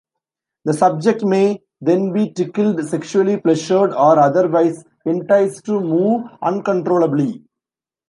[0.65, 7.43] The subject may then be tickled, sexually pleasured or otherwise enticed to move uncontrollably.